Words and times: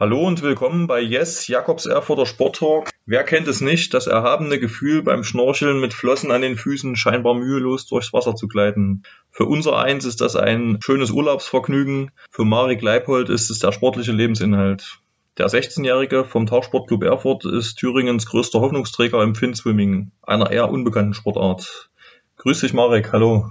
Hallo 0.00 0.26
und 0.26 0.40
willkommen 0.40 0.86
bei 0.86 0.98
Yes, 0.98 1.46
Jakobs 1.46 1.84
Erfurter 1.84 2.24
Sporttalk. 2.24 2.88
Wer 3.04 3.22
kennt 3.22 3.46
es 3.48 3.60
nicht, 3.60 3.92
das 3.92 4.06
erhabene 4.06 4.58
Gefühl 4.58 5.02
beim 5.02 5.24
Schnorcheln 5.24 5.78
mit 5.78 5.92
Flossen 5.92 6.30
an 6.30 6.40
den 6.40 6.56
Füßen 6.56 6.96
scheinbar 6.96 7.34
mühelos 7.34 7.86
durchs 7.86 8.14
Wasser 8.14 8.34
zu 8.34 8.48
gleiten. 8.48 9.02
Für 9.30 9.44
unser 9.44 9.76
eins 9.78 10.06
ist 10.06 10.22
das 10.22 10.36
ein 10.36 10.78
schönes 10.82 11.10
Urlaubsvergnügen, 11.10 12.12
für 12.30 12.46
Marek 12.46 12.80
Leipold 12.80 13.28
ist 13.28 13.50
es 13.50 13.58
der 13.58 13.72
sportliche 13.72 14.12
Lebensinhalt. 14.12 15.00
Der 15.36 15.48
16-Jährige 15.48 16.24
vom 16.24 16.46
Tauchsportclub 16.46 17.04
Erfurt 17.04 17.44
ist 17.44 17.76
Thüringens 17.76 18.24
größter 18.24 18.62
Hoffnungsträger 18.62 19.22
im 19.22 19.34
Finswimming, 19.34 20.12
einer 20.22 20.50
eher 20.50 20.70
unbekannten 20.70 21.12
Sportart. 21.12 21.90
Grüß 22.38 22.60
dich 22.60 22.72
Marek, 22.72 23.12
hallo. 23.12 23.50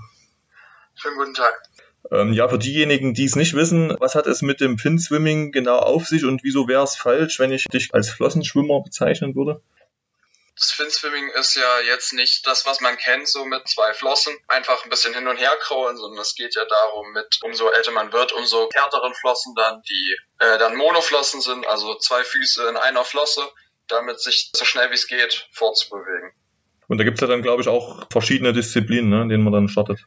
Schönen 0.96 1.18
guten 1.20 1.36
Tag. 1.36 1.62
Ähm, 2.12 2.34
ja, 2.34 2.48
für 2.48 2.58
diejenigen, 2.58 3.14
die 3.14 3.26
es 3.26 3.36
nicht 3.36 3.54
wissen, 3.54 3.96
was 4.00 4.16
hat 4.16 4.26
es 4.26 4.42
mit 4.42 4.62
dem 4.62 4.80
Fin-Swimming 4.80 5.52
genau 5.52 5.78
auf 5.78 6.08
sich 6.08 6.26
und 6.26 6.44
wieso 6.44 6.68
wäre 6.68 6.84
es 6.84 6.96
falsch, 6.96 7.40
wenn 7.40 7.52
ich 7.52 7.66
dich 7.66 7.94
als 7.94 8.10
Flossenschwimmer 8.10 8.82
bezeichnen 8.82 9.36
würde? 9.36 9.62
Das 10.56 10.72
Fin-Swimming 10.72 11.30
ist 11.40 11.56
ja 11.56 11.80
jetzt 11.88 12.12
nicht 12.14 12.46
das, 12.46 12.66
was 12.66 12.82
man 12.82 12.98
kennt, 12.98 13.30
so 13.30 13.46
mit 13.46 13.66
zwei 13.68 13.94
Flossen, 13.94 14.36
einfach 14.48 14.84
ein 14.84 14.90
bisschen 14.90 15.14
hin 15.14 15.28
und 15.28 15.38
her 15.38 15.56
kraulen, 15.62 15.96
sondern 15.98 16.20
es 16.20 16.36
geht 16.36 16.56
ja 16.56 16.66
darum, 16.66 17.14
mit 17.14 17.40
umso 17.44 17.70
älter 17.70 17.92
man 17.92 18.12
wird, 18.12 18.34
umso 18.34 18.70
härteren 18.74 19.14
Flossen 19.14 19.54
dann, 19.56 19.82
die 19.84 20.18
äh, 20.40 20.58
dann 20.58 20.76
Monoflossen 20.76 21.40
sind, 21.42 21.66
also 21.68 21.96
zwei 22.00 22.24
Füße 22.24 22.68
in 22.68 22.76
einer 22.76 23.06
Flosse, 23.06 23.42
damit 23.88 24.20
sich 24.20 24.52
so 24.54 24.66
schnell 24.66 24.90
wie 24.90 24.96
es 24.96 25.08
geht 25.08 25.48
fortzubewegen. 25.54 26.32
Und 26.88 26.98
da 26.98 27.04
gibt 27.04 27.20
es 27.20 27.22
ja 27.22 27.28
dann, 27.28 27.44
glaube 27.44 27.62
ich, 27.62 27.68
auch 27.68 28.08
verschiedene 28.12 28.52
Disziplinen, 28.52 29.10
ne, 29.10 29.22
in 29.22 29.30
denen 29.30 29.44
man 29.44 29.54
dann 29.54 29.70
startet. 29.70 30.00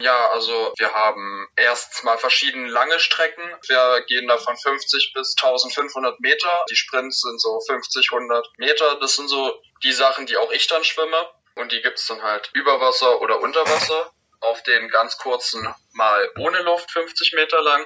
Ja, 0.00 0.30
also 0.30 0.72
wir 0.78 0.92
haben 0.94 1.46
erst 1.56 2.04
mal 2.04 2.16
verschiedene 2.16 2.68
lange 2.68 2.98
Strecken. 2.98 3.42
Wir 3.68 4.02
gehen 4.06 4.26
da 4.28 4.38
von 4.38 4.56
50 4.56 5.12
bis 5.14 5.34
1500 5.40 6.20
Meter. 6.20 6.64
Die 6.70 6.76
Sprints 6.76 7.20
sind 7.20 7.40
so 7.40 7.60
50, 7.66 8.10
100 8.10 8.46
Meter. 8.56 8.98
Das 9.00 9.16
sind 9.16 9.28
so 9.28 9.60
die 9.82 9.92
Sachen, 9.92 10.24
die 10.24 10.38
auch 10.38 10.50
ich 10.52 10.66
dann 10.68 10.84
schwimme. 10.84 11.28
Und 11.54 11.72
die 11.72 11.82
gibt's 11.82 12.06
dann 12.06 12.22
halt 12.22 12.50
über 12.54 12.80
Wasser 12.80 13.20
oder 13.20 13.40
unter 13.40 13.60
Wasser. 13.60 14.10
Auf 14.40 14.62
den 14.62 14.88
ganz 14.88 15.18
kurzen 15.18 15.68
mal 15.92 16.30
ohne 16.38 16.62
Luft 16.62 16.90
50 16.92 17.34
Meter 17.34 17.60
lang. 17.60 17.84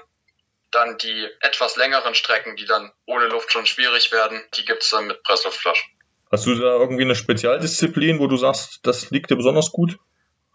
Dann 0.70 0.96
die 0.98 1.28
etwas 1.40 1.74
längeren 1.74 2.14
Strecken, 2.14 2.54
die 2.54 2.64
dann 2.64 2.92
ohne 3.06 3.26
Luft 3.26 3.52
schon 3.52 3.66
schwierig 3.66 4.12
werden, 4.12 4.40
die 4.54 4.64
gibt's 4.64 4.90
dann 4.90 5.08
mit 5.08 5.22
Pressluftflaschen. 5.24 5.84
Hast 6.30 6.46
du 6.46 6.54
da 6.54 6.78
irgendwie 6.78 7.02
eine 7.02 7.16
Spezialdisziplin, 7.16 8.20
wo 8.20 8.28
du 8.28 8.36
sagst, 8.36 8.80
das 8.84 9.10
liegt 9.10 9.30
dir 9.30 9.36
besonders 9.36 9.72
gut? 9.72 9.98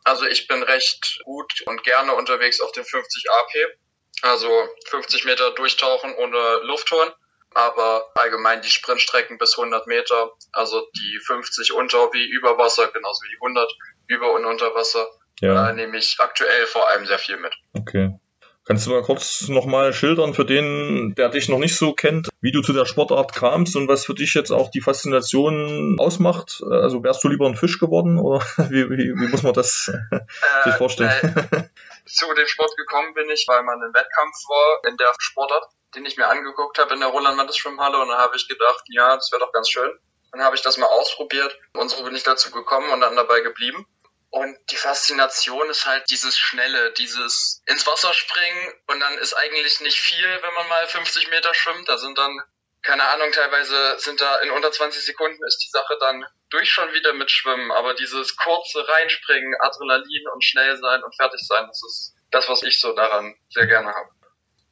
Also 0.03 0.25
ich 0.25 0.47
bin 0.47 0.63
recht 0.63 1.21
gut 1.23 1.61
und 1.65 1.83
gerne 1.83 2.13
unterwegs 2.13 2.61
auf 2.61 2.71
den 2.71 2.85
50 2.85 3.25
AP. 3.31 3.77
Also 4.21 4.49
50 4.89 5.25
Meter 5.25 5.51
durchtauchen 5.51 6.13
ohne 6.15 6.61
Luftholen. 6.63 7.11
Aber 7.55 8.11
allgemein 8.15 8.61
die 8.61 8.69
Sprintstrecken 8.69 9.39
bis 9.39 9.57
100 9.57 9.87
Meter, 9.87 10.31
also 10.51 10.87
die 10.95 11.19
50 11.25 11.73
unter 11.73 12.13
wie 12.13 12.27
über 12.29 12.57
Wasser, 12.59 12.87
genauso 12.87 13.23
wie 13.23 13.29
die 13.29 13.41
100 13.41 13.71
über 14.07 14.33
und 14.33 14.45
unter 14.45 14.75
Wasser, 14.75 15.07
ja. 15.39 15.53
da 15.53 15.71
nehme 15.73 15.97
ich 15.97 16.17
aktuell 16.19 16.67
vor 16.67 16.87
allem 16.87 17.07
sehr 17.07 17.17
viel 17.17 17.37
mit. 17.37 17.53
Okay. 17.73 18.19
Kannst 18.69 18.85
du 18.85 18.91
mal 18.91 19.01
kurz 19.01 19.47
nochmal 19.47 19.93
schildern 19.93 20.35
für 20.35 20.45
den, 20.45 21.15
der 21.15 21.29
dich 21.29 21.49
noch 21.49 21.57
nicht 21.57 21.75
so 21.75 21.91
kennt, 21.91 22.29
wie 22.39 22.51
du 22.51 22.61
zu 22.61 22.71
der 22.71 22.85
Sportart 22.85 23.33
kamst 23.33 23.75
und 23.75 23.87
was 23.87 24.05
für 24.05 24.13
dich 24.13 24.35
jetzt 24.35 24.51
auch 24.51 24.69
die 24.69 24.79
Faszination 24.79 25.95
ausmacht? 25.97 26.61
Also 26.69 27.03
wärst 27.03 27.23
du 27.23 27.29
lieber 27.29 27.47
ein 27.47 27.55
Fisch 27.55 27.79
geworden 27.79 28.19
oder 28.19 28.45
wie, 28.69 28.87
wie, 28.91 29.15
wie 29.15 29.27
muss 29.27 29.41
man 29.41 29.53
das 29.53 29.91
äh, 30.11 30.19
sich 30.65 30.75
vorstellen? 30.75 31.09
Äh, 31.09 31.63
zu 32.05 32.31
dem 32.35 32.45
Sport 32.45 32.77
gekommen 32.77 33.15
bin 33.15 33.27
ich, 33.31 33.45
weil 33.47 33.63
man 33.63 33.81
im 33.81 33.91
Wettkampf 33.91 34.35
war 34.47 34.91
in 34.91 34.97
der 34.97 35.15
Sportart, 35.17 35.65
den 35.95 36.05
ich 36.05 36.17
mir 36.17 36.27
angeguckt 36.27 36.77
habe 36.77 36.93
in 36.93 36.99
der 36.99 37.09
Roland 37.09 37.55
Schwimmhalle 37.55 37.97
und 37.97 38.09
dann 38.09 38.19
habe 38.19 38.37
ich 38.37 38.47
gedacht, 38.47 38.83
ja, 38.89 39.15
das 39.15 39.31
wäre 39.31 39.39
doch 39.39 39.51
ganz 39.51 39.71
schön. 39.71 39.89
Dann 40.31 40.41
habe 40.41 40.55
ich 40.55 40.61
das 40.61 40.77
mal 40.77 40.85
ausprobiert 40.85 41.57
und 41.73 41.89
so 41.89 42.03
bin 42.03 42.15
ich 42.15 42.21
dazu 42.21 42.51
gekommen 42.51 42.91
und 42.91 43.01
dann 43.01 43.15
dabei 43.15 43.41
geblieben. 43.41 43.87
Und 44.31 44.55
die 44.69 44.75
Faszination 44.75 45.69
ist 45.69 45.87
halt 45.87 46.09
dieses 46.11 46.37
Schnelle, 46.37 46.91
dieses 46.93 47.63
ins 47.65 47.87
Wasser 47.87 48.13
springen 48.13 48.73
und 48.87 48.99
dann 48.99 49.17
ist 49.17 49.33
eigentlich 49.33 49.79
nicht 49.79 49.97
viel, 49.97 50.23
wenn 50.23 50.53
man 50.53 50.67
mal 50.67 50.87
50 50.87 51.31
Meter 51.31 51.53
schwimmt. 51.53 51.89
Da 51.89 51.97
sind 51.97 52.15
dann, 52.17 52.39
keine 52.83 53.03
Ahnung, 53.05 53.31
teilweise 53.31 53.97
sind 53.97 54.21
da 54.21 54.37
in 54.41 54.51
unter 54.51 54.71
20 54.71 55.03
Sekunden 55.03 55.43
ist 55.47 55.63
die 55.63 55.69
Sache 55.71 55.97
dann 55.99 56.23
durch 56.51 56.69
schon 56.71 56.93
wieder 56.93 57.13
mit 57.13 57.31
Schwimmen. 57.31 57.71
Aber 57.71 57.95
dieses 57.95 58.35
kurze 58.35 58.87
Reinspringen, 58.87 59.55
Adrenalin 59.61 60.27
und 60.31 60.43
schnell 60.43 60.77
sein 60.77 61.03
und 61.03 61.15
fertig 61.15 61.41
sein, 61.47 61.65
das 61.67 61.81
ist 61.83 62.13
das, 62.29 62.47
was 62.47 62.61
ich 62.61 62.79
so 62.79 62.93
daran 62.93 63.35
sehr 63.49 63.65
gerne 63.65 63.87
habe. 63.87 64.09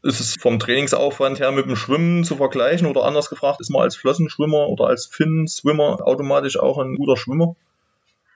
Ist 0.03 0.19
es 0.19 0.35
vom 0.39 0.59
Trainingsaufwand 0.59 1.39
her 1.39 1.51
mit 1.51 1.66
dem 1.66 1.75
Schwimmen 1.75 2.24
zu 2.24 2.38
vergleichen 2.38 2.88
oder 2.88 3.03
anders 3.06 3.29
gefragt, 3.29 3.59
ist 3.59 3.72
man 3.72 3.81
als 3.81 3.95
Flossenschwimmer 3.95 4.68
oder 4.68 4.85
als 4.85 5.07
Finn-Swimmer 5.07 6.06
automatisch 6.06 6.57
auch 6.59 6.78
ein 6.78 6.95
guter 6.95 7.18
Schwimmer? 7.18 7.56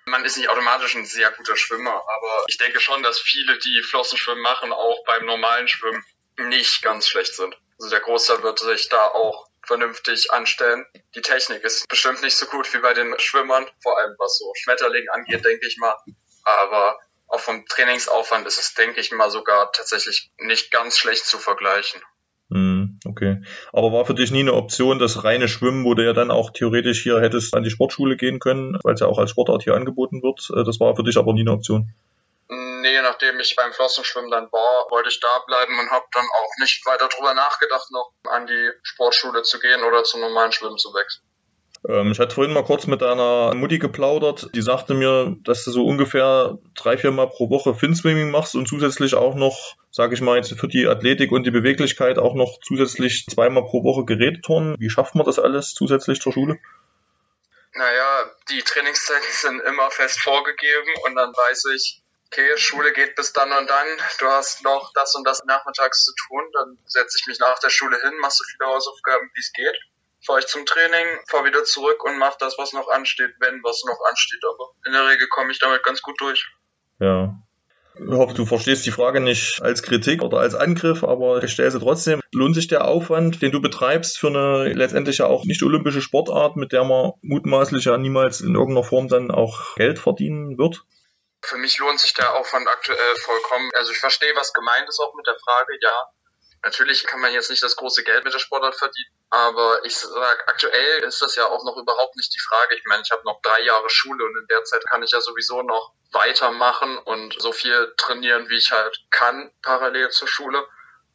Man 0.06 0.26
ist 0.26 0.38
nicht 0.38 0.50
automatisch 0.50 0.96
ein 0.96 1.06
sehr 1.06 1.32
guter 1.32 1.56
Schwimmer, 1.56 1.94
aber 1.94 2.44
ich 2.48 2.58
denke 2.58 2.80
schon, 2.80 3.04
dass 3.04 3.20
viele, 3.20 3.58
die 3.60 3.84
Flossenschwimmen 3.84 4.42
machen, 4.42 4.74
auch 4.74 5.04
beim 5.06 5.26
normalen 5.26 5.68
Schwimmen 5.68 6.04
nicht 6.38 6.82
ganz 6.82 7.08
schlecht 7.08 7.36
sind. 7.36 7.56
Also 7.78 7.90
der 7.90 8.00
Großteil 8.00 8.44
wird 8.44 8.60
sich 8.60 8.90
da 8.90 9.06
auch 9.08 9.48
vernünftig 9.66 10.32
anstellen. 10.32 10.86
Die 11.16 11.22
Technik 11.22 11.64
ist 11.64 11.88
bestimmt 11.88 12.22
nicht 12.24 12.38
so 12.38 12.46
gut 12.48 12.72
wie 12.74 12.80
bei 12.80 12.94
den 12.94 13.18
Schwimmern, 13.20 13.70
vor 13.82 13.98
allem 13.98 14.16
was 14.18 14.38
so 14.38 14.52
Schmetterling 14.56 15.08
angeht, 15.10 15.46
denke 15.46 15.68
ich 15.68 15.78
mal. 15.78 15.96
Aber 16.44 17.00
auch 17.28 17.40
vom 17.40 17.66
Trainingsaufwand 17.66 18.46
ist 18.48 18.58
es, 18.58 18.74
denke 18.74 19.00
ich 19.00 19.12
mal, 19.12 19.32
sogar 19.32 19.72
tatsächlich 19.72 20.32
nicht 20.38 20.72
ganz 20.72 20.98
schlecht 20.98 21.26
zu 21.26 21.40
vergleichen. 21.40 22.02
Okay. 23.06 23.42
Aber 23.74 23.92
war 23.92 24.06
für 24.06 24.14
dich 24.14 24.32
nie 24.32 24.42
eine 24.42 24.54
Option, 24.54 25.00
das 25.00 25.24
reine 25.24 25.48
Schwimmen, 25.48 25.86
wo 25.86 25.96
du 25.96 26.06
ja 26.06 26.14
dann 26.14 26.30
auch 26.30 26.52
theoretisch 26.52 27.02
hier 27.02 27.20
hättest 27.20 27.56
an 27.56 27.64
die 27.64 27.72
Sportschule 27.72 28.16
gehen 28.16 28.40
können, 28.40 28.78
weil 28.84 28.94
es 28.94 29.00
ja 29.00 29.08
auch 29.08 29.18
als 29.18 29.32
Sportart 29.32 29.64
hier 29.64 29.76
angeboten 29.76 30.22
wird. 30.22 30.50
Äh, 30.56 30.64
das 30.64 30.80
war 30.80 30.96
für 30.96 31.04
dich 31.04 31.18
aber 31.18 31.34
nie 31.34 31.42
eine 31.42 31.52
Option. 31.52 31.94
Nee, 32.50 33.02
nachdem 33.02 33.40
ich 33.40 33.56
beim 33.56 33.72
Flossenschwimmen 33.74 34.30
dann 34.30 34.52
war, 34.52 34.92
wollte 34.92 35.10
ich 35.10 35.20
da 35.20 35.40
bleiben 35.48 35.80
und 35.80 35.90
habe 35.92 36.06
dann 36.12 36.26
auch 36.26 36.52
nicht 36.60 36.86
weiter 36.86 37.08
drüber 37.08 37.34
nachgedacht, 37.34 37.90
noch 37.92 38.12
an 38.30 38.46
die 38.48 38.72
Sportschule 38.84 39.44
zu 39.44 39.60
gehen 39.60 39.84
oder 39.84 40.04
zum 40.04 40.22
normalen 40.22 40.52
Schwimmen 40.52 40.78
zu 40.78 40.94
wechseln. 40.94 41.24
Ähm, 41.88 42.12
ich 42.12 42.20
hatte 42.20 42.36
vorhin 42.36 42.54
mal 42.54 42.64
kurz 42.64 42.86
mit 42.88 43.02
deiner 43.02 43.54
Mutti 43.56 43.80
geplaudert. 43.80 44.50
Die 44.54 44.62
sagte 44.62 44.94
mir, 44.94 45.36
dass 45.44 45.64
du 45.64 45.72
so 45.72 45.86
ungefähr 45.86 46.60
drei, 46.76 46.98
vier 46.98 47.12
Mal 47.12 47.28
pro 47.28 47.50
Woche 47.50 47.74
Finswimming 47.74 48.30
machst 48.30 48.56
und 48.56 48.68
zusätzlich 48.68 49.16
auch 49.16 49.36
noch, 49.36 49.76
sage 49.90 50.14
ich 50.14 50.22
mal 50.22 50.38
jetzt 50.38 50.54
für 50.60 50.68
die 50.68 50.88
Athletik 50.88 51.32
und 51.32 51.44
die 51.44 51.52
Beweglichkeit 51.52 52.20
auch 52.20 52.36
noch 52.36 52.60
zusätzlich 52.66 53.26
zweimal 53.26 53.64
pro 53.64 53.84
Woche 53.84 54.06
Geräteturnen. 54.06 54.76
Wie 54.80 54.90
schafft 54.90 55.16
man 55.16 55.26
das 55.26 55.40
alles 55.40 55.74
zusätzlich 55.74 56.22
zur 56.22 56.34
Schule? 56.34 56.60
Naja, 57.74 58.32
die 58.50 58.62
Trainingszeiten 58.62 59.24
sind 59.32 59.62
immer 59.62 59.90
fest 59.90 60.20
vorgegeben 60.22 60.94
und 61.06 61.16
dann 61.16 61.32
weiß 61.32 61.66
ich, 61.76 62.02
okay, 62.28 62.58
Schule 62.58 62.94
geht 62.94 63.16
bis 63.16 63.34
dann 63.34 63.52
und 63.52 63.70
dann, 63.70 63.88
du 64.20 64.26
hast 64.28 64.64
noch 64.64 64.92
das 64.94 65.16
und 65.16 65.26
das 65.26 65.44
nachmittags 65.46 66.04
zu 66.04 66.14
tun, 66.28 66.44
dann 66.54 66.78
setze 66.86 67.18
ich 67.20 67.28
mich 67.28 67.40
nach 67.40 67.60
der 67.60 67.70
Schule 67.70 68.00
hin, 68.00 68.14
machst 68.22 68.38
so 68.38 68.44
viele 68.44 68.70
Hausaufgaben, 68.70 69.30
wie 69.34 69.40
es 69.40 69.52
geht 69.52 69.76
fahre 70.26 70.40
ich 70.40 70.48
zum 70.48 70.66
Training, 70.66 71.06
fahre 71.28 71.46
wieder 71.46 71.64
zurück 71.64 72.04
und 72.04 72.18
mache 72.18 72.38
das, 72.40 72.58
was 72.58 72.74
noch 72.74 72.88
ansteht, 72.90 73.32
wenn 73.40 73.62
was 73.64 73.84
noch 73.86 74.00
ansteht. 74.10 74.42
Aber 74.48 74.72
in 74.86 74.94
der 74.94 75.08
Regel 75.08 75.28
komme 75.28 75.52
ich 75.52 75.60
damit 75.60 75.84
ganz 75.84 76.02
gut 76.02 76.20
durch. 76.20 76.46
Ja. 77.00 77.36
Ich 77.96 78.10
hoffe, 78.10 78.34
du 78.34 78.46
verstehst 78.46 78.86
die 78.86 78.92
Frage 78.92 79.20
nicht 79.20 79.62
als 79.62 79.84
Kritik 79.84 80.24
oder 80.24 80.40
als 80.40 80.56
Angriff, 80.56 81.04
aber 81.04 81.44
ich 81.44 81.52
stelle 81.52 81.72
sie 81.72 81.80
trotzdem. 81.80 82.22
Lohnt 82.32 82.56
sich 82.56 82.68
der 82.68 82.86
Aufwand, 82.86 83.42
den 83.42 83.52
du 83.52 83.62
betreibst 83.62 84.18
für 84.18 84.28
eine 84.28 84.72
letztendlich 84.74 85.18
ja 85.18 85.26
auch 85.26 85.44
nicht 85.44 85.62
olympische 85.62 86.02
Sportart, 86.02 86.56
mit 86.56 86.72
der 86.72 86.86
man 86.86 87.12
mutmaßlich 87.22 87.86
ja 87.86 87.98
niemals 87.98 88.40
in 88.40 88.56
irgendeiner 88.56 88.86
Form 88.86 89.10
dann 89.10 89.30
auch 89.30 89.76
Geld 89.76 90.00
verdienen 90.00 90.58
wird? 90.58 90.84
Für 91.44 91.58
mich 91.58 91.78
lohnt 91.80 92.00
sich 92.00 92.14
der 92.14 92.34
Aufwand 92.36 92.68
aktuell 92.68 93.16
vollkommen. 93.18 93.70
Also 93.74 93.92
ich 93.92 93.98
verstehe, 93.98 94.34
was 94.36 94.54
gemeint 94.54 94.88
ist 94.88 95.00
auch 95.00 95.14
mit 95.16 95.28
der 95.28 95.38
Frage, 95.44 95.78
ja. 95.82 96.04
Natürlich 96.64 97.08
kann 97.08 97.22
man 97.22 97.34
jetzt 97.34 97.50
nicht 97.50 97.64
das 97.64 97.76
große 97.76 98.04
Geld 98.04 98.24
mit 98.24 98.34
der 98.34 98.40
Sportart 98.40 98.76
verdienen, 98.76 99.12
aber 99.32 99.84
ich 99.84 99.96
sage, 99.96 100.48
aktuell 100.48 101.04
ist 101.04 101.22
das 101.22 101.36
ja 101.36 101.48
auch 101.48 101.64
noch 101.64 101.76
überhaupt 101.76 102.16
nicht 102.16 102.34
die 102.36 102.40
Frage. 102.40 102.76
Ich 102.76 102.84
meine, 102.86 103.02
ich 103.04 103.10
habe 103.10 103.24
noch 103.24 103.42
drei 103.42 103.62
Jahre 103.62 103.90
Schule 103.90 104.24
und 104.24 104.38
in 104.38 104.48
der 104.48 104.64
Zeit 104.64 104.86
kann 104.88 105.02
ich 105.02 105.12
ja 105.12 105.22
sowieso 105.22 105.64
noch 105.64 105.94
weitermachen 106.12 107.00
und 107.00 107.36
so 107.42 107.52
viel 107.52 107.94
trainieren, 107.98 108.48
wie 108.50 108.58
ich 108.58 108.72
halt 108.72 108.96
kann, 109.10 109.52
parallel 109.64 110.10
zur 110.10 110.28
Schule. 110.28 110.68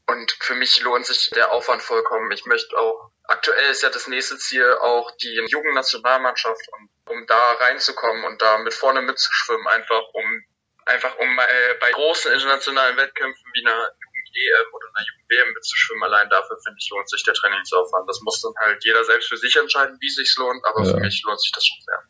Und 0.08 0.32
für 0.40 0.54
mich 0.54 0.80
lohnt 0.82 1.06
sich 1.06 1.30
der 1.30 1.52
Aufwand 1.52 1.82
vollkommen. 1.82 2.30
Ich 2.32 2.46
möchte 2.46 2.76
auch, 2.76 3.10
aktuell 3.24 3.70
ist 3.70 3.82
ja 3.82 3.90
das 3.90 4.08
nächste 4.08 4.38
Ziel 4.38 4.74
auch 4.80 5.12
die 5.16 5.44
Jugendnationalmannschaft 5.48 6.62
und 6.72 6.90
um 7.12 7.26
da 7.26 7.52
reinzukommen 7.52 8.24
und 8.24 8.42
da 8.42 8.58
mit 8.58 8.74
vorne 8.74 9.02
mitzuschwimmen, 9.02 9.66
einfach 9.68 10.02
um 10.12 10.44
einfach 10.86 11.18
um 11.18 11.38
äh, 11.38 11.74
bei 11.80 11.90
großen 11.90 12.32
internationalen 12.32 12.96
Wettkämpfen 12.96 13.50
wie 13.52 13.66
einer 13.66 13.90
Jugend-EM 14.36 14.74
oder 14.74 14.86
einer 14.94 15.06
Jugend-WM 15.06 15.54
mitzuschwimmen. 15.54 16.04
Allein 16.04 16.28
dafür, 16.28 16.56
finde 16.62 16.78
ich, 16.80 16.88
lohnt 16.90 17.08
sich 17.08 17.22
der 17.24 17.34
Trainingsaufwand. 17.34 18.08
Das 18.08 18.20
muss 18.22 18.40
dann 18.42 18.52
halt 18.58 18.84
jeder 18.84 19.04
selbst 19.04 19.28
für 19.28 19.36
sich 19.36 19.56
entscheiden, 19.56 19.96
wie 20.00 20.10
sich's 20.10 20.36
lohnt, 20.36 20.64
aber 20.64 20.84
ja. 20.84 20.92
für 20.92 21.00
mich 21.00 21.22
lohnt 21.24 21.40
sich 21.40 21.52
das 21.52 21.64
schon 21.64 21.78
sehr. 21.84 22.02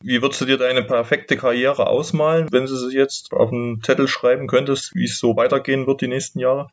Wie 0.00 0.20
würdest 0.20 0.40
du 0.40 0.44
dir 0.44 0.58
deine 0.58 0.84
perfekte 0.84 1.36
Karriere 1.36 1.86
ausmalen, 1.86 2.52
wenn 2.52 2.66
du 2.66 2.76
sie 2.76 2.96
jetzt 2.96 3.32
auf 3.32 3.50
einen 3.50 3.82
Zettel 3.82 4.06
schreiben 4.06 4.48
könntest, 4.48 4.94
wie 4.94 5.04
es 5.04 5.18
so 5.18 5.36
weitergehen 5.36 5.86
wird 5.86 6.02
die 6.02 6.08
nächsten 6.08 6.40
Jahre? 6.40 6.68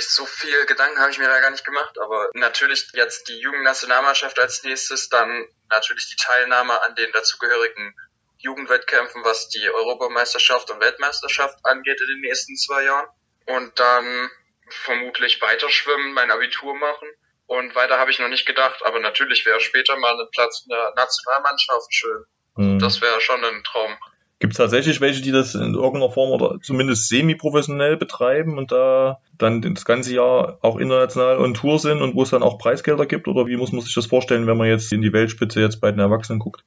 So 0.00 0.26
viel 0.26 0.66
Gedanken 0.66 0.98
habe 0.98 1.12
ich 1.12 1.18
mir 1.18 1.28
da 1.28 1.38
gar 1.38 1.52
nicht 1.52 1.64
gemacht, 1.64 1.96
aber 2.00 2.28
natürlich 2.34 2.88
jetzt 2.94 3.28
die 3.28 3.38
Jugendnationalmannschaft 3.38 4.40
als 4.40 4.64
nächstes, 4.64 5.08
dann 5.08 5.46
natürlich 5.68 6.08
die 6.08 6.16
Teilnahme 6.16 6.82
an 6.82 6.96
den 6.96 7.12
dazugehörigen 7.12 7.94
Jugendwettkämpfen, 8.38 9.22
was 9.22 9.48
die 9.48 9.70
Europameisterschaft 9.70 10.70
und 10.72 10.80
Weltmeisterschaft 10.80 11.58
angeht 11.62 12.00
in 12.00 12.06
den 12.08 12.20
nächsten 12.22 12.56
zwei 12.56 12.82
Jahren. 12.84 13.06
Und 13.46 13.78
dann 13.78 14.30
vermutlich 14.68 15.40
weiter 15.40 15.68
schwimmen, 15.68 16.12
mein 16.14 16.30
Abitur 16.30 16.74
machen. 16.74 17.08
Und 17.46 17.74
weiter 17.74 17.98
habe 17.98 18.10
ich 18.10 18.20
noch 18.20 18.28
nicht 18.28 18.46
gedacht, 18.46 18.80
aber 18.84 19.00
natürlich 19.00 19.44
wäre 19.44 19.60
später 19.60 19.96
mal 19.96 20.18
ein 20.20 20.28
Platz 20.30 20.62
in 20.64 20.70
der 20.70 20.92
Nationalmannschaft 20.94 21.92
schön. 21.92 22.24
Mhm. 22.56 22.78
Das 22.78 23.00
wäre 23.00 23.20
schon 23.20 23.44
ein 23.44 23.64
Traum. 23.64 23.92
Gibt 24.38 24.54
es 24.54 24.56
tatsächlich 24.56 25.02
welche, 25.02 25.20
die 25.20 25.32
das 25.32 25.54
in 25.54 25.74
irgendeiner 25.74 26.10
Form 26.10 26.30
oder 26.30 26.60
zumindest 26.62 27.08
semi-professionell 27.08 27.98
betreiben 27.98 28.56
und 28.56 28.72
da 28.72 29.20
dann 29.36 29.60
das 29.60 29.84
ganze 29.84 30.14
Jahr 30.14 30.58
auch 30.62 30.78
international 30.78 31.38
on 31.38 31.52
Tour 31.52 31.78
sind 31.78 32.00
und 32.00 32.14
wo 32.14 32.22
es 32.22 32.30
dann 32.30 32.42
auch 32.42 32.56
Preisgelder 32.56 33.04
gibt? 33.04 33.28
Oder 33.28 33.46
wie 33.46 33.56
muss 33.56 33.72
man 33.72 33.82
sich 33.82 33.94
das 33.94 34.06
vorstellen, 34.06 34.46
wenn 34.46 34.56
man 34.56 34.68
jetzt 34.68 34.92
in 34.92 35.02
die 35.02 35.12
Weltspitze 35.12 35.60
jetzt 35.60 35.80
bei 35.80 35.90
den 35.90 36.00
Erwachsenen 36.00 36.38
guckt? 36.38 36.64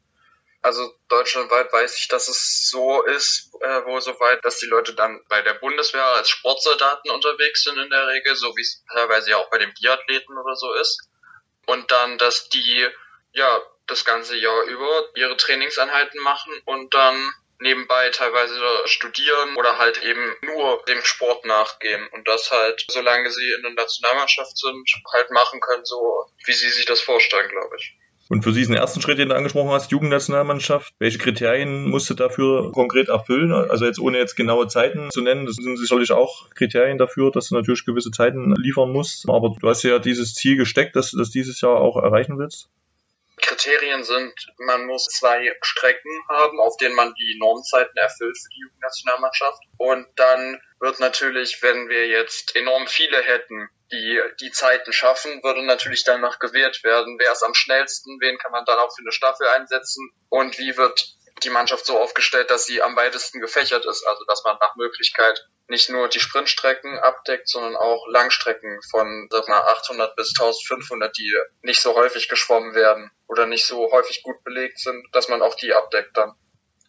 Also 0.61 0.81
deutschlandweit 1.13 1.71
weiß 1.71 1.97
ich, 1.97 2.07
dass 2.07 2.27
es 2.27 2.69
so 2.69 3.03
ist, 3.03 3.51
äh, 3.61 3.85
wo 3.85 3.99
soweit, 3.99 4.43
dass 4.43 4.57
die 4.57 4.65
Leute 4.65 4.93
dann 4.95 5.21
bei 5.29 5.41
der 5.41 5.53
Bundeswehr 5.53 6.05
als 6.05 6.29
Sportsoldaten 6.29 7.11
unterwegs 7.11 7.63
sind 7.63 7.77
in 7.77 7.89
der 7.89 8.07
Regel, 8.07 8.35
so 8.35 8.55
wie 8.55 8.61
es 8.61 8.83
teilweise 8.91 9.31
ja 9.31 9.37
auch 9.37 9.49
bei 9.49 9.59
den 9.59 9.73
Biathleten 9.73 10.37
oder 10.37 10.55
so 10.55 10.73
ist. 10.73 11.09
Und 11.67 11.91
dann, 11.91 12.17
dass 12.17 12.49
die 12.49 12.87
ja 13.31 13.61
das 13.87 14.05
ganze 14.05 14.35
Jahr 14.37 14.63
über 14.63 15.09
ihre 15.15 15.37
Trainingseinheiten 15.37 16.19
machen 16.21 16.53
und 16.65 16.93
dann 16.93 17.33
nebenbei 17.59 18.09
teilweise 18.09 18.59
studieren 18.85 19.55
oder 19.55 19.77
halt 19.77 20.03
eben 20.03 20.35
nur 20.41 20.83
dem 20.87 21.03
Sport 21.03 21.45
nachgehen 21.45 22.07
und 22.09 22.27
das 22.27 22.51
halt, 22.51 22.83
solange 22.89 23.31
sie 23.31 23.51
in 23.53 23.61
der 23.61 23.71
Nationalmannschaft 23.71 24.57
sind, 24.57 24.89
halt 25.13 25.31
machen 25.31 25.59
können, 25.61 25.85
so 25.85 26.25
wie 26.45 26.53
sie 26.53 26.69
sich 26.69 26.85
das 26.85 27.01
vorstellen, 27.01 27.49
glaube 27.49 27.75
ich. 27.77 27.95
Und 28.33 28.41
für 28.41 28.51
diesen 28.51 28.73
ersten 28.73 28.99
Schritt, 28.99 29.19
den 29.19 29.29
du 29.29 29.35
angesprochen 29.35 29.69
hast, 29.69 29.91
Jugendnationalmannschaft, 29.91 30.95
welche 30.97 31.19
Kriterien 31.19 31.87
musst 31.87 32.09
du 32.09 32.15
dafür 32.15 32.71
konkret 32.71 33.07
erfüllen? 33.07 33.53
Also 33.53 33.85
jetzt 33.85 33.99
ohne 33.99 34.17
jetzt 34.17 34.35
genaue 34.35 34.67
Zeiten 34.67 35.11
zu 35.11 35.21
nennen, 35.21 35.45
das 35.45 35.57
sind 35.57 35.77
sicherlich 35.77 36.11
auch 36.11 36.49
Kriterien 36.55 36.97
dafür, 36.97 37.29
dass 37.29 37.49
du 37.49 37.55
natürlich 37.55 37.85
gewisse 37.85 38.09
Zeiten 38.09 38.55
liefern 38.55 38.91
musst. 38.91 39.29
Aber 39.29 39.55
du 39.61 39.69
hast 39.69 39.83
ja 39.83 39.99
dieses 39.99 40.33
Ziel 40.33 40.57
gesteckt, 40.57 40.95
dass 40.95 41.11
du 41.11 41.19
das 41.19 41.29
dieses 41.29 41.61
Jahr 41.61 41.75
auch 41.75 41.95
erreichen 41.95 42.39
willst. 42.39 42.69
Kriterien 43.37 44.03
sind, 44.03 44.33
man 44.65 44.87
muss 44.87 45.05
zwei 45.05 45.51
Strecken 45.61 46.11
haben, 46.27 46.59
auf 46.59 46.75
denen 46.77 46.95
man 46.95 47.13
die 47.13 47.37
Normzeiten 47.37 47.95
erfüllt 47.97 48.35
für 48.35 48.49
die 48.49 48.61
Jugendnationalmannschaft. 48.61 49.61
Und 49.77 50.07
dann 50.15 50.59
wird 50.79 50.99
natürlich, 50.99 51.61
wenn 51.61 51.87
wir 51.87 52.07
jetzt 52.07 52.55
enorm 52.55 52.87
viele 52.87 53.21
hätten, 53.21 53.69
die 53.93 54.21
die 54.41 54.51
Zeiten 54.51 54.91
schaffen, 54.91 55.43
würde 55.43 55.63
natürlich 55.63 56.03
danach 56.03 56.39
gewählt 56.39 56.83
werden, 56.83 57.17
wer 57.19 57.31
ist 57.31 57.43
am 57.43 57.53
schnellsten, 57.53 58.19
wen 58.19 58.37
kann 58.37 58.51
man 58.51 58.65
dann 58.65 58.79
auch 58.79 58.93
für 58.93 59.03
eine 59.03 59.11
Staffel 59.11 59.47
einsetzen? 59.47 60.11
Und 60.29 60.57
wie 60.57 60.75
wird 60.75 61.15
die 61.43 61.49
Mannschaft 61.49 61.85
so 61.85 61.99
aufgestellt, 61.99 62.49
dass 62.49 62.65
sie 62.65 62.81
am 62.81 62.95
weitesten 62.95 63.41
gefächert 63.41 63.85
ist, 63.85 64.05
also 64.05 64.23
dass 64.25 64.43
man 64.43 64.57
nach 64.59 64.75
Möglichkeit 64.75 65.47
nicht 65.67 65.89
nur 65.89 66.07
die 66.07 66.19
Sprintstrecken 66.19 66.99
abdeckt, 66.99 67.49
sondern 67.49 67.75
auch 67.75 68.05
Langstrecken 68.07 68.81
von 68.91 69.27
sag 69.31 69.47
mal 69.47 69.61
800 69.61 70.15
bis 70.15 70.29
1500, 70.37 71.15
die 71.17 71.35
nicht 71.61 71.81
so 71.81 71.95
häufig 71.95 72.29
geschwommen 72.29 72.75
werden 72.75 73.11
oder 73.27 73.45
nicht 73.45 73.65
so 73.65 73.91
häufig 73.91 74.23
gut 74.23 74.43
belegt 74.43 74.79
sind, 74.79 75.05
dass 75.13 75.29
man 75.29 75.41
auch 75.41 75.55
die 75.55 75.73
abdeckt 75.73 76.15
dann. 76.17 76.33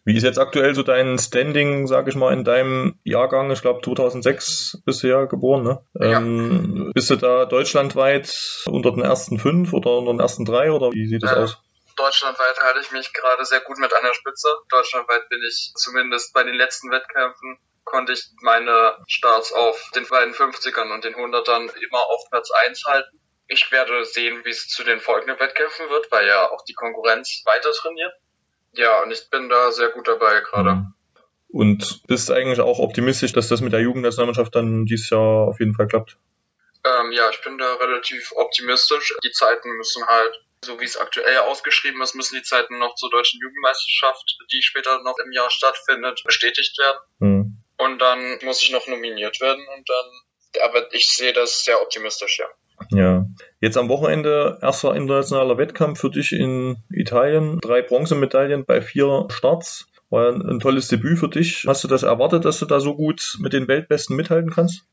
Wie 0.05 0.15
ist 0.15 0.23
jetzt 0.23 0.37
aktuell 0.37 0.75
so 0.75 0.83
dein 0.83 1.17
Standing, 1.17 1.87
sag 1.87 2.07
ich 2.07 2.15
mal, 2.15 2.31
in 2.31 2.43
deinem 2.43 2.99
Jahrgang? 3.03 3.49
Ich 3.51 3.61
glaube 3.61 3.81
2006 3.83 4.83
bist 4.85 5.01
du 5.01 5.07
ja 5.07 5.25
geboren, 5.25 5.63
ne? 5.63 5.85
Ja. 5.95 6.19
Ähm, 6.19 6.91
bist 6.93 7.09
du 7.09 7.15
da 7.15 7.45
deutschlandweit 7.45 8.63
unter 8.67 8.91
den 8.91 9.01
ersten 9.01 9.39
fünf 9.39 9.73
oder 9.73 9.97
unter 9.97 10.13
den 10.13 10.19
ersten 10.19 10.45
drei 10.45 10.71
oder 10.71 10.91
wie 10.91 11.07
sieht 11.07 11.23
das 11.23 11.31
ja. 11.31 11.37
aus? 11.37 11.57
Deutschlandweit 11.97 12.59
halte 12.61 12.81
ich 12.81 12.91
mich 12.91 13.13
gerade 13.13 13.45
sehr 13.45 13.61
gut 13.61 13.79
mit 13.79 13.93
an 13.93 14.03
der 14.03 14.13
Spitze. 14.13 14.49
Deutschlandweit 14.69 15.27
bin 15.29 15.39
ich 15.47 15.71
zumindest 15.75 16.33
bei 16.33 16.43
den 16.43 16.55
letzten 16.55 16.91
Wettkämpfen 16.91 17.57
konnte 17.85 18.13
ich 18.13 18.25
meine 18.41 18.97
Starts 19.07 19.53
auf 19.53 19.91
den 19.95 20.05
beiden 20.07 20.33
50ern 20.33 20.91
und 20.93 21.05
den 21.05 21.15
100ern 21.15 21.73
immer 21.77 22.03
auf 22.09 22.29
Platz 22.29 22.49
1 22.67 22.83
halten. 22.85 23.21
Ich 23.47 23.71
werde 23.71 24.03
sehen, 24.05 24.43
wie 24.43 24.49
es 24.49 24.67
zu 24.67 24.83
den 24.83 24.99
folgenden 24.99 25.39
Wettkämpfen 25.39 25.87
wird, 25.89 26.11
weil 26.11 26.27
ja 26.27 26.49
auch 26.49 26.63
die 26.65 26.73
Konkurrenz 26.73 27.43
weiter 27.45 27.71
trainiert. 27.71 28.11
Ja, 28.77 29.03
und 29.03 29.11
ich 29.11 29.29
bin 29.29 29.49
da 29.49 29.71
sehr 29.71 29.89
gut 29.89 30.07
dabei 30.07 30.41
gerade. 30.41 30.71
Mhm. 30.71 30.93
Und 31.47 32.03
bist 32.07 32.31
eigentlich 32.31 32.59
auch 32.59 32.79
optimistisch, 32.79 33.31
dass 33.31 33.47
das 33.47 33.61
mit 33.61 33.71
der 33.71 33.79
Jugendnationalmannschaft 33.79 34.53
dann 34.55 34.85
dieses 34.85 35.09
Jahr 35.09 35.47
auf 35.47 35.59
jeden 35.59 35.73
Fall 35.73 35.87
klappt? 35.87 36.17
Ähm, 36.83 37.11
ja, 37.13 37.29
ich 37.29 37.41
bin 37.41 37.57
da 37.57 37.75
relativ 37.75 38.31
optimistisch. 38.35 39.15
Die 39.23 39.31
Zeiten 39.31 39.69
müssen 39.77 40.05
halt, 40.05 40.43
so 40.63 40.79
wie 40.79 40.83
es 40.83 40.97
aktuell 40.97 41.37
ausgeschrieben 41.39 42.01
ist, 42.01 42.13
müssen 42.13 42.35
die 42.35 42.43
Zeiten 42.43 42.77
noch 42.77 42.95
zur 42.95 43.09
deutschen 43.09 43.39
Jugendmeisterschaft, 43.41 44.37
die 44.51 44.61
später 44.61 45.01
noch 45.03 45.17
im 45.23 45.31
Jahr 45.31 45.49
stattfindet, 45.49 46.21
bestätigt 46.25 46.77
werden. 46.77 46.99
Mhm. 47.19 47.57
Und 47.77 47.99
dann 47.99 48.39
muss 48.43 48.61
ich 48.61 48.71
noch 48.71 48.87
nominiert 48.87 49.39
werden 49.39 49.65
und 49.75 49.89
dann, 49.89 50.61
aber 50.63 50.93
ich 50.93 51.07
sehe 51.07 51.33
das 51.33 51.63
sehr 51.63 51.81
optimistisch, 51.81 52.39
ja. 52.39 52.47
Ja. 52.91 53.25
Jetzt 53.61 53.77
am 53.77 53.89
Wochenende 53.89 54.59
erster 54.61 54.95
internationaler 54.95 55.57
Wettkampf 55.57 55.99
für 55.99 56.09
dich 56.09 56.31
in 56.31 56.77
Italien. 56.89 57.59
Drei 57.59 57.81
Bronzemedaillen 57.81 58.65
bei 58.65 58.81
vier 58.81 59.27
Starts. 59.29 59.87
War 60.09 60.29
ein, 60.29 60.59
tolles 60.59 60.87
Debüt 60.87 61.19
für 61.19 61.29
dich. 61.29 61.65
Hast 61.67 61.83
du 61.83 61.87
das 61.87 62.03
erwartet, 62.03 62.45
dass 62.45 62.59
du 62.59 62.65
da 62.65 62.79
so 62.79 62.95
gut 62.95 63.37
mit 63.39 63.53
den 63.53 63.67
Weltbesten 63.67 64.15
mithalten 64.15 64.51
kannst? 64.51 64.83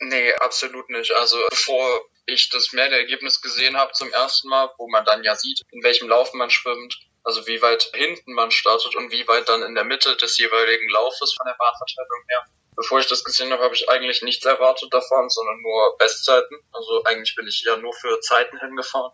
Nee, 0.00 0.32
absolut 0.40 0.88
nicht. 0.90 1.12
Also 1.16 1.38
bevor 1.50 2.02
ich 2.26 2.50
das 2.50 2.72
Ergebnis 2.72 3.40
gesehen 3.40 3.76
habe 3.76 3.92
zum 3.92 4.12
ersten 4.12 4.48
Mal, 4.48 4.70
wo 4.78 4.88
man 4.88 5.04
dann 5.04 5.24
ja 5.24 5.34
sieht, 5.34 5.62
in 5.72 5.82
welchem 5.82 6.08
Lauf 6.08 6.32
man 6.34 6.50
schwimmt, 6.50 7.00
also 7.24 7.46
wie 7.46 7.60
weit 7.62 7.90
hinten 7.94 8.32
man 8.32 8.50
startet 8.50 8.94
und 8.94 9.10
wie 9.10 9.26
weit 9.26 9.48
dann 9.48 9.62
in 9.62 9.74
der 9.74 9.84
Mitte 9.84 10.16
des 10.16 10.38
jeweiligen 10.38 10.88
Laufes 10.90 11.34
von 11.34 11.46
der 11.46 11.56
Bahnverteilung 11.58 12.24
her, 12.28 12.44
bevor 12.78 13.00
ich 13.00 13.08
das 13.08 13.24
gesehen 13.24 13.52
habe, 13.52 13.64
habe 13.64 13.74
ich 13.74 13.88
eigentlich 13.90 14.22
nichts 14.22 14.44
erwartet 14.44 14.94
davon, 14.94 15.28
sondern 15.28 15.60
nur 15.60 15.96
Bestzeiten. 15.98 16.56
Also 16.72 17.02
eigentlich 17.04 17.34
bin 17.34 17.46
ich 17.46 17.62
ja 17.66 17.76
nur 17.76 17.92
für 17.92 18.20
Zeiten 18.20 18.58
hingefahren. 18.58 19.12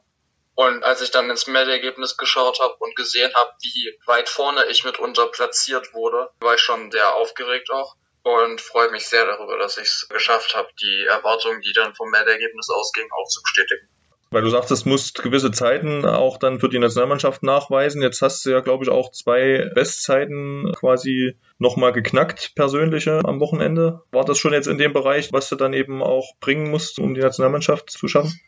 Und 0.55 0.85
als 0.85 1.01
ich 1.01 1.11
dann 1.11 1.31
ins 1.31 1.49
Meldergebnis 1.49 2.17
geschaut 2.17 2.61
habe 2.61 2.77
und 2.79 2.95
gesehen 2.95 3.33
habe, 3.35 3.51
wie 3.63 3.99
weit 4.07 4.29
vorne 4.29 4.67
ich 4.67 4.85
mitunter 4.85 5.27
platziert 5.29 5.95
wurde, 5.95 6.31
war 6.41 6.55
ich 6.55 6.61
schon 6.61 6.93
sehr 6.93 7.17
aufgeregt 7.17 7.71
auch 7.71 7.97
und 8.23 8.61
freue 8.61 8.91
mich 8.91 9.09
sehr 9.09 9.27
darüber, 9.27 9.59
dass 9.59 9.79
ich 9.79 9.89
es 9.89 10.09
geschafft 10.09 10.55
habe, 10.55 10.69
die 10.81 11.07
Erwartungen, 11.07 11.61
die 11.63 11.73
dann 11.73 11.95
vom 11.95 12.11
Meldergebnis 12.11 12.69
ausgingen, 12.71 13.11
auch 13.13 13.29
zu 13.29 13.43
bestätigen. 13.43 13.89
Weil 14.35 14.43
du 14.43 14.51
sagtest, 14.51 14.85
musst 14.85 15.23
gewisse 15.23 15.53
Zeiten 15.53 16.05
auch 16.05 16.39
dann 16.39 16.59
für 16.59 16.69
die 16.69 16.81
Nationalmannschaft 16.81 17.45
nachweisen. 17.45 18.03
Jetzt 18.03 18.21
hast 18.21 18.45
du 18.45 18.51
ja, 18.51 18.59
glaube 18.59 18.83
ich, 18.83 18.91
auch 18.91 19.13
zwei 19.13 19.71
Bestzeiten 19.77 20.73
quasi 20.77 21.39
nochmal 21.59 21.93
geknackt, 21.93 22.57
persönliche 22.57 23.21
am 23.25 23.39
Wochenende. 23.39 24.03
War 24.11 24.25
das 24.25 24.41
schon 24.41 24.53
jetzt 24.53 24.67
in 24.67 24.77
dem 24.77 24.93
Bereich, 24.93 25.33
was 25.33 25.49
du 25.51 25.55
dann 25.55 25.73
eben 25.73 26.03
auch 26.03 26.35
bringen 26.41 26.69
musst, 26.73 26.99
um 26.99 27.15
die 27.15 27.21
Nationalmannschaft 27.21 27.91
zu 27.91 28.09
schaffen? 28.09 28.41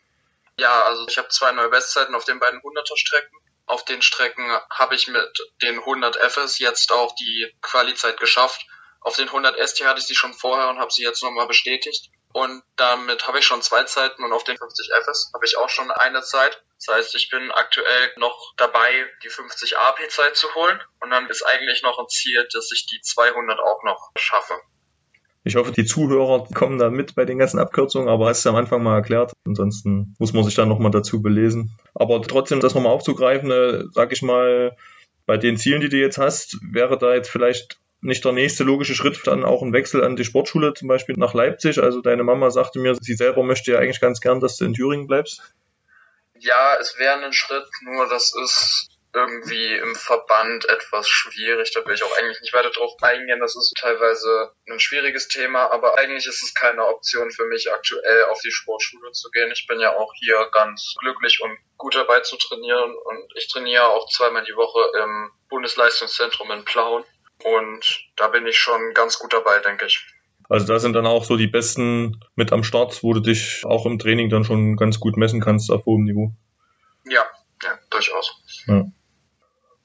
Ja, 0.59 0.83
also 0.87 1.05
ich 1.07 1.17
habe 1.17 1.29
zwei 1.29 1.53
neue 1.53 1.69
Bestzeiten 1.69 2.15
auf 2.15 2.25
den 2.25 2.39
beiden 2.39 2.59
100er 2.59 2.97
Strecken. 2.97 3.37
Auf 3.65 3.85
den 3.85 4.01
Strecken 4.01 4.43
habe 4.69 4.93
ich 4.93 5.07
mit 5.07 5.39
den 5.61 5.79
100 5.79 6.17
FS 6.17 6.59
jetzt 6.59 6.91
auch 6.91 7.15
die 7.15 7.47
Qualizeit 7.61 8.19
geschafft. 8.19 8.67
Auf 8.99 9.15
den 9.15 9.27
100 9.27 9.55
ST 9.65 9.85
hatte 9.85 10.01
ich 10.01 10.05
sie 10.05 10.15
schon 10.15 10.33
vorher 10.33 10.67
und 10.67 10.79
habe 10.79 10.91
sie 10.91 11.03
jetzt 11.03 11.23
nochmal 11.23 11.47
bestätigt. 11.47 12.09
Und 12.37 12.61
damit 12.75 13.27
habe 13.27 13.39
ich 13.39 13.45
schon 13.45 13.63
zwei 13.63 13.81
Zeiten 13.85 14.23
und 14.23 14.31
auf 14.31 14.43
den 14.43 14.57
50 14.57 14.91
FS 15.01 15.31
habe 15.33 15.43
ich 15.43 15.57
auch 15.57 15.69
schon 15.69 15.89
eine 15.89 16.21
Zeit. 16.21 16.63
Das 16.75 16.95
heißt, 16.95 17.15
ich 17.15 17.31
bin 17.31 17.49
aktuell 17.49 18.11
noch 18.17 18.53
dabei, 18.57 18.91
die 19.23 19.29
50 19.29 19.75
AP-Zeit 19.75 20.35
zu 20.35 20.53
holen. 20.53 20.79
Und 20.99 21.09
dann 21.09 21.27
ist 21.31 21.41
eigentlich 21.41 21.81
noch 21.81 21.97
ein 21.97 22.07
Ziel, 22.09 22.47
dass 22.53 22.71
ich 22.71 22.85
die 22.85 23.01
200 23.01 23.59
auch 23.59 23.83
noch 23.83 24.11
schaffe. 24.19 24.53
Ich 25.45 25.55
hoffe, 25.55 25.71
die 25.71 25.85
Zuhörer 25.85 26.47
kommen 26.53 26.77
da 26.77 26.91
mit 26.91 27.15
bei 27.15 27.25
den 27.25 27.39
ganzen 27.39 27.57
Abkürzungen, 27.57 28.07
aber 28.07 28.27
hast 28.27 28.45
du 28.45 28.49
am 28.49 28.55
Anfang 28.55 28.83
mal 28.83 28.97
erklärt. 28.97 29.33
Ansonsten 29.47 30.15
muss 30.19 30.33
man 30.33 30.43
sich 30.43 30.53
dann 30.53 30.69
nochmal 30.69 30.91
dazu 30.91 31.23
belesen. 31.23 31.75
Aber 31.95 32.21
trotzdem, 32.21 32.59
das 32.59 32.75
nochmal 32.75 32.93
aufzugreifen, 32.93 33.49
äh, 33.49 33.85
sag 33.93 34.11
ich 34.11 34.21
mal, 34.21 34.77
bei 35.25 35.37
den 35.37 35.57
Zielen, 35.57 35.81
die 35.81 35.89
du 35.89 35.97
jetzt 35.97 36.19
hast, 36.19 36.59
wäre 36.61 36.99
da 36.99 37.15
jetzt 37.15 37.31
vielleicht 37.31 37.79
nicht 38.01 38.23
der 38.25 38.31
nächste 38.31 38.63
logische 38.63 38.95
Schritt 38.95 39.25
dann 39.25 39.43
auch 39.43 39.61
ein 39.61 39.73
Wechsel 39.73 40.03
an 40.03 40.15
die 40.15 40.25
Sportschule, 40.25 40.73
zum 40.73 40.87
Beispiel 40.87 41.15
nach 41.17 41.33
Leipzig? 41.33 41.79
Also 41.79 42.01
deine 42.01 42.23
Mama 42.23 42.51
sagte 42.51 42.79
mir, 42.79 42.95
sie 42.95 43.15
selber 43.15 43.43
möchte 43.43 43.71
ja 43.71 43.79
eigentlich 43.79 44.01
ganz 44.01 44.21
gern, 44.21 44.39
dass 44.39 44.57
du 44.57 44.65
in 44.65 44.73
Thüringen 44.73 45.07
bleibst. 45.07 45.41
Ja, 46.39 46.77
es 46.79 46.97
wäre 46.99 47.23
ein 47.23 47.33
Schritt, 47.33 47.67
nur 47.81 48.07
das 48.07 48.33
ist 48.43 48.89
irgendwie 49.13 49.75
im 49.75 49.95
Verband 49.95 50.69
etwas 50.69 51.07
schwierig. 51.07 51.71
Da 51.73 51.83
will 51.85 51.95
ich 51.95 52.03
auch 52.03 52.17
eigentlich 52.17 52.39
nicht 52.41 52.53
weiter 52.53 52.69
drauf 52.69 52.93
eingehen. 53.01 53.39
Das 53.39 53.55
ist 53.55 53.73
teilweise 53.79 54.51
ein 54.69 54.79
schwieriges 54.79 55.27
Thema, 55.27 55.71
aber 55.71 55.97
eigentlich 55.97 56.27
ist 56.27 56.43
es 56.43 56.53
keine 56.53 56.85
Option 56.85 57.31
für 57.31 57.45
mich 57.45 57.71
aktuell 57.71 58.25
auf 58.25 58.39
die 58.41 58.51
Sportschule 58.51 59.11
zu 59.13 59.31
gehen. 59.31 59.51
Ich 59.51 59.65
bin 59.67 59.79
ja 59.79 59.95
auch 59.95 60.13
hier 60.19 60.49
ganz 60.51 60.95
glücklich 60.99 61.39
und 61.41 61.57
gut 61.77 61.95
dabei 61.95 62.19
zu 62.19 62.37
trainieren 62.37 62.95
und 63.05 63.33
ich 63.35 63.47
trainiere 63.47 63.87
auch 63.87 64.07
zweimal 64.09 64.43
die 64.43 64.55
Woche 64.55 64.81
im 65.01 65.31
Bundesleistungszentrum 65.49 66.51
in 66.51 66.65
Plauen 66.65 67.03
und 67.43 68.09
da 68.15 68.27
bin 68.27 68.45
ich 68.47 68.57
schon 68.57 68.93
ganz 68.93 69.19
gut 69.19 69.33
dabei, 69.33 69.59
denke 69.59 69.85
ich. 69.85 70.05
Also 70.49 70.65
da 70.65 70.79
sind 70.79 70.93
dann 70.93 71.05
auch 71.05 71.25
so 71.25 71.35
die 71.35 71.47
Besten 71.47 72.21
mit 72.35 72.53
am 72.53 72.63
Start, 72.63 73.03
wo 73.03 73.13
du 73.13 73.19
dich 73.19 73.63
auch 73.65 73.85
im 73.85 73.99
Training 73.99 74.29
dann 74.29 74.45
schon 74.45 74.77
ganz 74.77 74.99
gut 74.99 75.17
messen 75.17 75.41
kannst 75.41 75.71
auf 75.71 75.85
hohem 75.85 76.05
Niveau. 76.05 76.31
Ja, 77.05 77.25
ja, 77.63 77.77
durchaus. 77.89 78.41
Ja. 78.65 78.85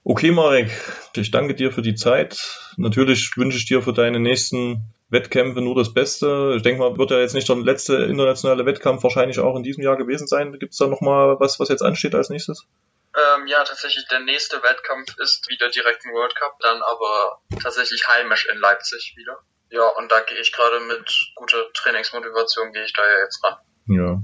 Okay, 0.04 0.32
Marek, 0.32 0.71
ich 1.16 1.30
danke 1.30 1.54
dir 1.54 1.73
für 1.73 1.82
die 1.82 1.94
Zeit. 1.94 2.61
Natürlich 2.76 3.37
wünsche 3.37 3.59
ich 3.59 3.66
dir 3.66 3.82
für 3.82 3.92
deine 3.92 4.18
nächsten 4.18 4.92
Wettkämpfe 5.11 5.61
nur 5.61 5.76
das 5.76 5.94
Beste. 5.94 6.54
Ich 6.56 6.62
denke 6.62 6.80
mal, 6.80 6.97
wird 6.97 7.11
ja 7.11 7.21
jetzt 7.21 7.35
nicht 7.35 7.49
der 7.49 7.56
letzte 7.56 7.97
internationale 7.97 8.66
Wettkampf 8.66 9.02
wahrscheinlich 9.04 9.38
auch 9.38 9.56
in 9.56 9.62
diesem 9.62 9.82
Jahr 9.82 9.97
gewesen 9.97 10.26
sein. 10.26 10.59
Gibt 10.59 10.73
es 10.73 10.78
da 10.78 10.87
nochmal 10.87 11.38
was, 11.38 11.61
was 11.61 11.68
jetzt 11.68 11.82
ansteht 11.82 12.14
als 12.14 12.30
nächstes? 12.30 12.66
Ähm, 13.14 13.47
ja, 13.47 13.62
tatsächlich, 13.62 14.07
der 14.09 14.21
nächste 14.21 14.62
Wettkampf 14.62 15.19
ist 15.19 15.49
wieder 15.49 15.69
direkt 15.69 16.04
ein 16.04 16.12
World 16.12 16.35
Cup, 16.35 16.59
dann 16.61 16.81
aber 16.83 17.42
tatsächlich 17.62 18.07
heimisch 18.09 18.47
in 18.47 18.59
Leipzig 18.59 19.14
wieder. 19.16 19.38
Ja, 19.69 19.87
und 19.88 20.11
da 20.11 20.21
gehe 20.21 20.38
ich 20.38 20.52
gerade 20.52 20.81
mit 20.81 21.33
guter 21.35 21.71
Trainingsmotivation, 21.75 22.73
gehe 22.73 22.85
ich 22.85 22.92
da 22.92 23.02
ja 23.02 23.19
jetzt 23.25 23.45
ran. 23.45 23.57
Ja. 23.87 24.23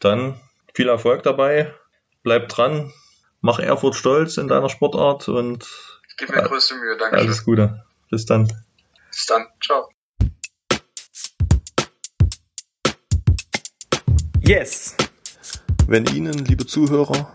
Dann 0.00 0.40
viel 0.74 0.88
Erfolg 0.88 1.22
dabei, 1.22 1.74
bleib 2.22 2.48
dran, 2.48 2.92
mach 3.40 3.58
Erfurt 3.58 3.94
stolz 3.94 4.36
in 4.36 4.48
deiner 4.48 4.68
Sportart 4.68 5.28
und. 5.28 5.66
Gib 6.18 6.28
mir 6.28 6.42
größte 6.42 6.74
Mühe, 6.74 6.96
danke. 6.98 7.16
Alles 7.16 7.44
Gute. 7.44 7.84
Bis 8.10 8.26
dann. 8.26 8.52
Bis 9.10 9.26
dann. 9.26 9.48
Ciao. 9.62 9.90
Yes! 14.42 14.94
Wenn 15.86 16.06
Ihnen, 16.06 16.44
liebe 16.44 16.66
Zuhörer, 16.66 17.34